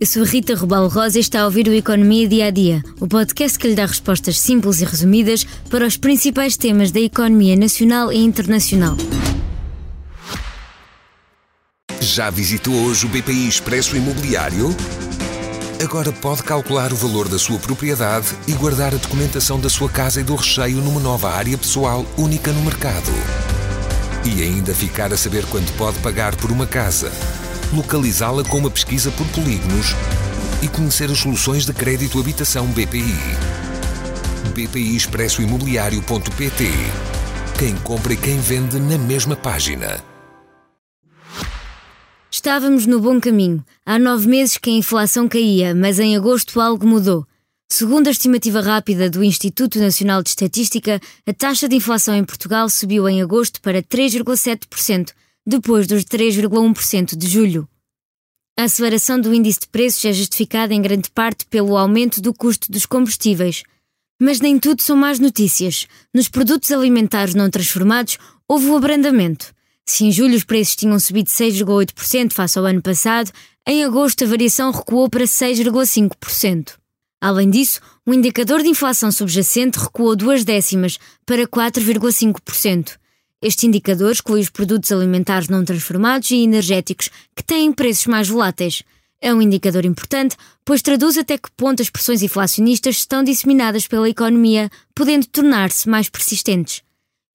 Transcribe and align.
Eu 0.00 0.06
sou 0.06 0.22
Rita 0.22 0.54
Rubal 0.54 0.86
Rosa 0.86 1.18
e 1.18 1.20
está 1.20 1.40
a 1.40 1.44
ouvir 1.44 1.66
o 1.66 1.74
Economia 1.74 2.28
Dia 2.28 2.46
a 2.46 2.50
Dia, 2.52 2.84
o 3.00 3.08
podcast 3.08 3.58
que 3.58 3.66
lhe 3.66 3.74
dá 3.74 3.84
respostas 3.84 4.38
simples 4.38 4.80
e 4.80 4.84
resumidas 4.84 5.44
para 5.68 5.84
os 5.84 5.96
principais 5.96 6.56
temas 6.56 6.92
da 6.92 7.00
economia 7.00 7.56
nacional 7.56 8.12
e 8.12 8.18
internacional. 8.18 8.96
Já 12.00 12.30
visitou 12.30 12.74
hoje 12.74 13.06
o 13.06 13.08
BPI 13.08 13.48
Expresso 13.48 13.96
Imobiliário? 13.96 14.68
Agora 15.82 16.12
pode 16.12 16.44
calcular 16.44 16.92
o 16.92 16.96
valor 16.96 17.28
da 17.28 17.38
sua 17.38 17.58
propriedade 17.58 18.28
e 18.46 18.52
guardar 18.52 18.94
a 18.94 18.98
documentação 18.98 19.58
da 19.58 19.68
sua 19.68 19.88
casa 19.88 20.20
e 20.20 20.24
do 20.24 20.36
recheio 20.36 20.76
numa 20.76 21.00
nova 21.00 21.30
área 21.30 21.58
pessoal 21.58 22.06
única 22.16 22.52
no 22.52 22.62
mercado. 22.62 23.10
E 24.24 24.42
ainda 24.42 24.72
ficar 24.72 25.12
a 25.12 25.16
saber 25.16 25.44
quanto 25.46 25.72
pode 25.72 25.98
pagar 25.98 26.36
por 26.36 26.52
uma 26.52 26.68
casa, 26.68 27.10
localizá-la 27.72 28.44
com 28.44 28.58
uma 28.58 28.70
pesquisa 28.70 29.10
por 29.12 29.26
polígonos 29.28 29.88
e 30.62 30.68
conhecer 30.68 31.10
as 31.10 31.18
soluções 31.18 31.66
de 31.66 31.72
crédito 31.72 32.18
habitação 32.18 32.66
BPI. 32.66 33.14
BPI 34.54 34.96
Expresso 34.96 35.42
Imobiliário.pt 35.42 36.64
Quem 37.58 37.76
compra 37.76 38.12
e 38.12 38.16
quem 38.16 38.38
vende 38.38 38.78
na 38.78 38.98
mesma 38.98 39.36
página. 39.36 40.02
Estávamos 42.30 42.86
no 42.86 43.00
bom 43.00 43.20
caminho. 43.20 43.64
Há 43.84 43.98
nove 43.98 44.28
meses 44.28 44.56
que 44.58 44.70
a 44.70 44.72
inflação 44.72 45.28
caía, 45.28 45.74
mas 45.74 45.98
em 45.98 46.16
agosto 46.16 46.60
algo 46.60 46.86
mudou. 46.86 47.26
Segundo 47.70 48.08
a 48.08 48.10
estimativa 48.10 48.60
rápida 48.60 49.10
do 49.10 49.22
Instituto 49.22 49.78
Nacional 49.78 50.22
de 50.22 50.30
Estatística, 50.30 51.00
a 51.26 51.32
taxa 51.34 51.68
de 51.68 51.76
inflação 51.76 52.14
em 52.14 52.24
Portugal 52.24 52.68
subiu 52.70 53.08
em 53.08 53.20
agosto 53.20 53.60
para 53.60 53.82
3,7%, 53.82 55.10
depois 55.48 55.86
dos 55.86 56.04
3,1% 56.04 57.16
de 57.16 57.26
julho. 57.26 57.66
A 58.54 58.64
aceleração 58.64 59.18
do 59.18 59.32
índice 59.32 59.60
de 59.60 59.68
preços 59.68 60.04
é 60.04 60.12
justificada 60.12 60.74
em 60.74 60.82
grande 60.82 61.10
parte 61.10 61.46
pelo 61.46 61.74
aumento 61.74 62.20
do 62.20 62.34
custo 62.34 62.70
dos 62.70 62.84
combustíveis. 62.84 63.62
Mas 64.20 64.40
nem 64.40 64.58
tudo 64.58 64.82
são 64.82 64.94
más 64.94 65.18
notícias. 65.18 65.86
Nos 66.12 66.28
produtos 66.28 66.70
alimentares 66.70 67.34
não 67.34 67.48
transformados, 67.48 68.18
houve 68.46 68.66
o 68.66 68.76
abrandamento. 68.76 69.54
Se 69.86 70.04
em 70.04 70.12
julho 70.12 70.36
os 70.36 70.44
preços 70.44 70.76
tinham 70.76 71.00
subido 71.00 71.30
6,8% 71.30 72.34
face 72.34 72.58
ao 72.58 72.66
ano 72.66 72.82
passado, 72.82 73.30
em 73.66 73.82
agosto 73.84 74.24
a 74.24 74.26
variação 74.26 74.70
recuou 74.70 75.08
para 75.08 75.24
6,5%. 75.24 76.74
Além 77.22 77.48
disso, 77.48 77.80
o 78.04 78.12
indicador 78.12 78.62
de 78.62 78.68
inflação 78.68 79.10
subjacente 79.10 79.78
recuou 79.78 80.14
duas 80.14 80.44
décimas 80.44 80.98
para 81.24 81.48
4,5%. 81.48 82.98
Este 83.40 83.68
indicador 83.68 84.10
exclui 84.10 84.40
os 84.40 84.50
produtos 84.50 84.90
alimentares 84.90 85.48
não 85.48 85.64
transformados 85.64 86.30
e 86.32 86.42
energéticos 86.42 87.08
que 87.36 87.44
têm 87.44 87.72
preços 87.72 88.06
mais 88.06 88.28
voláteis. 88.28 88.82
É 89.20 89.32
um 89.32 89.40
indicador 89.40 89.84
importante, 89.84 90.36
pois 90.64 90.82
traduz 90.82 91.16
até 91.16 91.38
que 91.38 91.50
ponto 91.56 91.80
as 91.80 91.88
pressões 91.88 92.22
inflacionistas 92.22 92.96
estão 92.96 93.22
disseminadas 93.22 93.86
pela 93.86 94.08
economia, 94.08 94.68
podendo 94.92 95.26
tornar-se 95.26 95.88
mais 95.88 96.08
persistentes. 96.08 96.82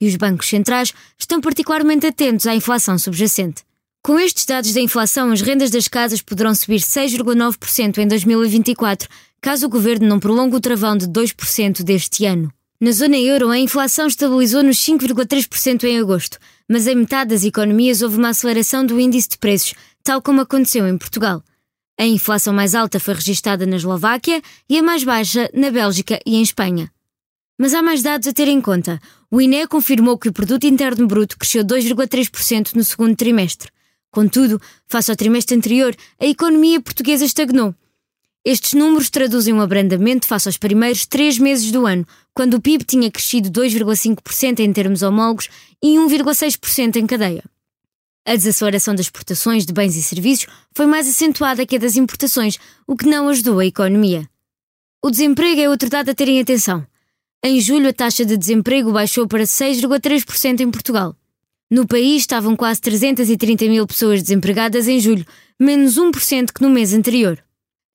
E 0.01 0.07
os 0.07 0.17
bancos 0.17 0.47
centrais 0.47 0.93
estão 1.17 1.39
particularmente 1.39 2.05
atentos 2.05 2.47
à 2.47 2.53
inflação 2.53 2.97
subjacente. 2.97 3.63
Com 4.01 4.19
estes 4.19 4.45
dados 4.45 4.73
da 4.73 4.81
inflação, 4.81 5.31
as 5.31 5.39
rendas 5.39 5.69
das 5.69 5.87
casas 5.87 6.21
poderão 6.21 6.53
subir 6.53 6.81
6,9% 6.81 7.99
em 7.99 8.07
2024, 8.07 9.07
caso 9.41 9.65
o 9.65 9.69
governo 9.69 10.05
não 10.05 10.19
prolongue 10.19 10.57
o 10.57 10.59
travão 10.59 10.97
de 10.97 11.07
2% 11.07 11.81
deste 11.81 12.25
ano. 12.25 12.51
Na 12.83 12.91
zona 12.91 13.15
euro, 13.15 13.49
a 13.49 13.57
inflação 13.57 14.07
estabilizou 14.07 14.61
nos 14.61 14.75
5,3% 14.79 15.85
em 15.85 15.99
agosto, 16.01 16.37
mas 16.67 16.85
em 16.85 16.95
metade 16.95 17.29
das 17.29 17.45
economias 17.45 18.01
houve 18.01 18.17
uma 18.17 18.27
aceleração 18.27 18.85
do 18.85 18.99
índice 18.99 19.29
de 19.29 19.37
preços, 19.37 19.73
tal 20.03 20.21
como 20.21 20.41
aconteceu 20.41 20.85
em 20.85 20.97
Portugal. 20.97 21.41
A 21.97 22.05
inflação 22.05 22.53
mais 22.53 22.75
alta 22.75 22.99
foi 22.99 23.13
registada 23.13 23.65
na 23.65 23.77
Eslováquia 23.77 24.41
e 24.69 24.77
a 24.77 24.83
mais 24.83 25.05
baixa 25.05 25.49
na 25.53 25.71
Bélgica 25.71 26.19
e 26.25 26.35
em 26.35 26.41
Espanha. 26.41 26.91
Mas 27.57 27.73
há 27.73 27.81
mais 27.81 28.03
dados 28.03 28.27
a 28.27 28.33
ter 28.33 28.49
em 28.49 28.59
conta. 28.59 28.99
O 29.31 29.39
INE 29.39 29.65
confirmou 29.65 30.17
que 30.17 30.27
o 30.27 30.33
produto 30.33 30.65
interno 30.65 31.07
bruto 31.07 31.37
cresceu 31.37 31.63
2,3% 31.63 32.75
no 32.75 32.83
segundo 32.83 33.15
trimestre. 33.15 33.69
Contudo, 34.11 34.61
face 34.87 35.09
ao 35.09 35.15
trimestre 35.15 35.55
anterior, 35.55 35.95
a 36.19 36.25
economia 36.25 36.81
portuguesa 36.81 37.23
estagnou. 37.23 37.73
Estes 38.45 38.73
números 38.73 39.09
traduzem 39.09 39.53
um 39.53 39.61
abrandamento 39.61 40.27
face 40.27 40.49
aos 40.49 40.57
primeiros 40.57 41.05
três 41.05 41.39
meses 41.39 41.71
do 41.71 41.85
ano, 41.85 42.05
quando 42.33 42.55
o 42.55 42.61
PIB 42.61 42.83
tinha 42.83 43.09
crescido 43.09 43.49
2,5% 43.49 44.59
em 44.59 44.73
termos 44.73 45.01
homólogos 45.01 45.47
e 45.81 45.95
1,6% 45.95 46.97
em 46.97 47.07
cadeia. 47.07 47.43
A 48.25 48.35
desaceleração 48.35 48.95
das 48.95 49.05
exportações 49.05 49.65
de 49.65 49.71
bens 49.71 49.95
e 49.95 50.03
serviços 50.03 50.47
foi 50.73 50.85
mais 50.85 51.07
acentuada 51.07 51.65
que 51.65 51.77
a 51.77 51.79
das 51.79 51.95
importações, 51.95 52.57
o 52.85 52.97
que 52.97 53.07
não 53.07 53.29
ajudou 53.29 53.59
a 53.59 53.65
economia. 53.65 54.27
O 55.01 55.09
desemprego 55.09 55.61
é 55.61 55.69
outro 55.69 55.89
dado 55.89 56.09
a 56.09 56.15
terem 56.15 56.41
atenção. 56.41 56.85
Em 57.45 57.61
julho, 57.61 57.89
a 57.89 57.93
taxa 57.93 58.25
de 58.25 58.35
desemprego 58.35 58.91
baixou 58.91 59.25
para 59.25 59.43
6,3% 59.43 60.59
em 60.59 60.71
Portugal. 60.71 61.15
No 61.71 61.87
país 61.87 62.23
estavam 62.23 62.57
quase 62.57 62.81
330 62.81 63.65
mil 63.65 63.87
pessoas 63.87 64.21
desempregadas 64.21 64.87
em 64.87 64.99
julho, 64.99 65.25
menos 65.59 65.97
1% 65.97 66.51
que 66.53 66.61
no 66.61 66.69
mês 66.69 66.93
anterior. 66.93 67.41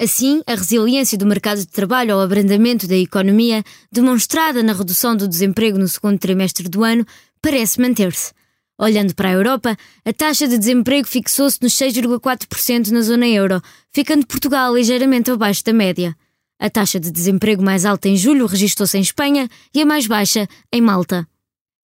Assim, 0.01 0.43
a 0.47 0.55
resiliência 0.55 1.19
do 1.19 1.27
mercado 1.27 1.59
de 1.59 1.67
trabalho 1.67 2.15
ao 2.15 2.21
abrandamento 2.21 2.87
da 2.87 2.97
economia, 2.97 3.65
demonstrada 3.91 4.63
na 4.63 4.73
redução 4.73 5.17
do 5.17 5.27
desemprego 5.27 5.77
no 5.77 5.89
segundo 5.89 6.19
trimestre 6.19 6.69
do 6.69 6.85
ano, 6.85 7.05
parece 7.43 7.81
manter-se. 7.81 8.33
Olhando 8.81 9.13
para 9.13 9.31
a 9.31 9.33
Europa, 9.33 9.77
a 10.05 10.13
taxa 10.13 10.47
de 10.47 10.57
desemprego 10.57 11.09
fixou-se 11.09 11.59
nos 11.61 11.75
6,4% 11.75 12.91
na 12.93 13.01
zona 13.01 13.27
euro, 13.27 13.61
ficando 13.93 14.25
Portugal 14.25 14.73
ligeiramente 14.77 15.33
abaixo 15.33 15.65
da 15.65 15.73
média. 15.73 16.17
A 16.61 16.71
taxa 16.71 17.01
de 17.01 17.11
desemprego 17.11 17.61
mais 17.61 17.85
alta 17.85 18.09
em 18.09 18.17
julho 18.17 18.47
registrou-se 18.47 18.97
em 18.97 19.01
Espanha 19.01 19.49
e 19.75 19.83
a 19.83 19.87
mais 19.87 20.07
baixa 20.07 20.49
em 20.73 20.81
Malta. 20.81 21.27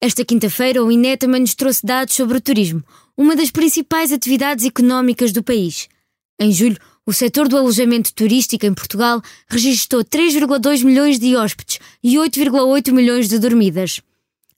Esta 0.00 0.24
quinta-feira, 0.24 0.84
o 0.84 0.92
INE 0.92 1.16
também 1.16 1.40
nos 1.40 1.56
trouxe 1.56 1.84
dados 1.84 2.14
sobre 2.14 2.38
o 2.38 2.40
turismo, 2.40 2.84
uma 3.16 3.34
das 3.34 3.50
principais 3.50 4.12
atividades 4.12 4.64
económicas 4.64 5.32
do 5.32 5.42
país. 5.42 5.88
Em 6.38 6.52
julho, 6.52 6.78
o 7.06 7.12
setor 7.12 7.48
do 7.48 7.56
alojamento 7.56 8.12
turístico 8.14 8.64
em 8.64 8.72
Portugal 8.72 9.20
registrou 9.48 10.02
3,2 10.04 10.82
milhões 10.82 11.18
de 11.18 11.36
hóspedes 11.36 11.78
e 12.02 12.16
8,8 12.16 12.92
milhões 12.92 13.28
de 13.28 13.38
dormidas. 13.38 14.00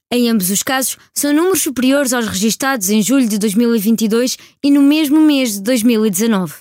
Em 0.09 0.29
ambos 0.29 0.49
os 0.49 0.63
casos, 0.63 0.97
são 1.13 1.33
números 1.33 1.61
superiores 1.61 2.13
aos 2.13 2.27
registados 2.27 2.89
em 2.89 3.01
julho 3.01 3.27
de 3.27 3.37
2022 3.37 4.37
e 4.63 4.71
no 4.71 4.81
mesmo 4.81 5.19
mês 5.19 5.53
de 5.53 5.61
2019. 5.61 6.53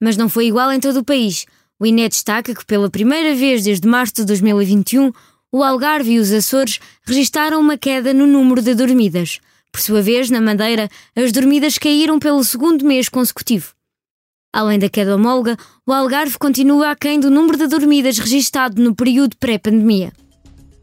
Mas 0.00 0.16
não 0.16 0.28
foi 0.28 0.46
igual 0.46 0.72
em 0.72 0.80
todo 0.80 0.98
o 0.98 1.04
país. 1.04 1.46
O 1.78 1.86
INE 1.86 2.08
destaca 2.08 2.52
que, 2.52 2.66
pela 2.66 2.90
primeira 2.90 3.36
vez 3.36 3.62
desde 3.62 3.86
março 3.86 4.14
de 4.14 4.24
2021, 4.24 5.12
o 5.52 5.62
Algarve 5.62 6.12
e 6.12 6.18
os 6.18 6.32
Açores 6.32 6.80
registaram 7.04 7.60
uma 7.60 7.78
queda 7.78 8.12
no 8.12 8.26
número 8.26 8.60
de 8.60 8.74
dormidas. 8.74 9.38
Por 9.70 9.80
sua 9.80 10.02
vez, 10.02 10.28
na 10.28 10.40
Madeira, 10.40 10.88
as 11.14 11.30
dormidas 11.30 11.78
caíram 11.78 12.18
pelo 12.18 12.42
segundo 12.42 12.84
mês 12.84 13.08
consecutivo. 13.08 13.74
Além 14.52 14.78
da 14.78 14.88
queda 14.88 15.14
homóloga, 15.14 15.56
o 15.86 15.92
Algarve 15.92 16.36
continua 16.38 16.90
aquém 16.90 17.18
do 17.18 17.30
número 17.30 17.56
de 17.56 17.66
dormidas 17.66 18.18
registado 18.18 18.82
no 18.82 18.94
período 18.94 19.34
pré-pandemia. 19.38 20.12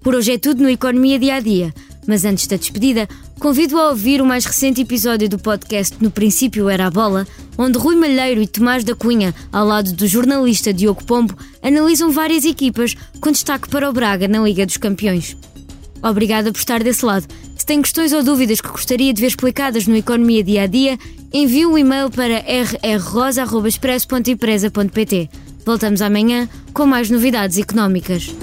Por 0.02 0.16
hoje 0.16 0.32
é 0.32 0.38
tudo 0.40 0.64
no 0.64 0.70
Economia 0.70 1.20
Dia 1.20 1.36
a 1.36 1.40
Dia, 1.40 1.72
mas 2.08 2.26
antes 2.26 2.48
da 2.48 2.56
despedida, 2.56 3.08
convido 3.40 3.80
a 3.80 3.90
ouvir 3.90 4.24
o 4.24 4.26
mais 4.26 4.44
recente 4.44 4.82
episódio 4.82 5.30
do 5.30 5.38
podcast 5.38 5.96
No 6.02 6.10
Princípio 6.10 6.68
Era 6.68 6.88
a 6.88 6.90
Bola, 6.90 7.28
onde 7.60 7.78
Rui 7.78 7.96
Malheiro 7.96 8.42
e 8.42 8.48
Tomás 8.48 8.84
da 8.84 8.96
Cunha, 8.96 9.36
ao 9.52 9.68
lado 9.68 9.94
do 9.94 10.08
jornalista 10.08 10.74
Diogo 10.74 11.04
Pombo, 11.04 11.38
analisam 11.62 12.10
várias 12.10 12.46
equipas, 12.46 12.96
com 13.22 13.32
destaque 13.32 13.70
para 13.70 13.88
o 13.88 13.94
Braga 13.94 14.28
na 14.28 14.40
Liga 14.40 14.66
dos 14.66 14.78
Campeões. 14.78 15.38
Obrigada 16.02 16.52
por 16.52 16.58
estar 16.60 16.84
desse 16.84 17.06
lado. 17.06 17.28
Se 17.56 17.66
tem 17.66 17.82
questões 17.82 18.12
ou 18.14 18.22
dúvidas 18.24 18.62
que 18.62 18.70
gostaria 18.70 19.12
de 19.14 19.22
ver 19.22 19.28
explicadas 19.28 19.88
no 19.88 19.96
Economia 19.96 20.44
Dia 20.44 20.64
a 20.64 20.68
Dia, 20.68 20.98
envie 21.34 21.66
um 21.66 21.78
e-mail 21.78 22.10
para 22.10 22.40
rrrosa.expresso.empresa.pt. 22.40 25.30
Voltamos 25.66 26.02
amanhã 26.02 26.50
com 26.74 26.86
mais 26.86 27.10
novidades 27.10 27.58
económicas. 27.58 28.34